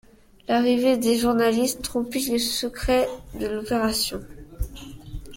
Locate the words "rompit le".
1.85-2.39